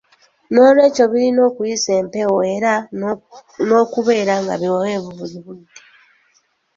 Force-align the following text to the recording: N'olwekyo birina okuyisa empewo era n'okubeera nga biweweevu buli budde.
N'olwekyo 0.51 1.05
birina 1.11 1.41
okuyisa 1.49 1.91
empewo 2.01 2.39
era 2.55 2.73
n'okubeera 3.67 4.33
nga 4.43 4.55
biweweevu 4.61 5.09
buli 5.17 5.37
budde. 5.45 5.73